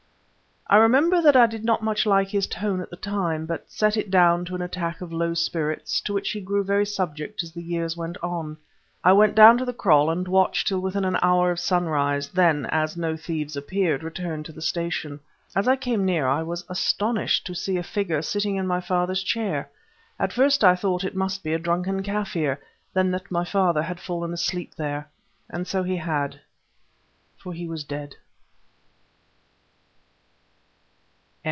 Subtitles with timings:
[0.67, 3.97] I remember that I did not much like his tone at the time, but set
[3.97, 7.51] it down to an attack of low spirits, to which he grew very subject as
[7.51, 8.55] the years went on.
[9.03, 12.67] I went down to the kraal and watched till within an hour of sunrise; then,
[12.67, 15.19] as no thieves appeared, returned to the station.
[15.57, 19.23] As I came near I was astonished to see a figure sitting in my father's
[19.23, 19.69] chair.
[20.17, 22.59] At first I thought it must be a drunken Kaffir,
[22.93, 25.09] then that my father had fallen asleep there.
[25.49, 28.15] And so he had,—for he was dead!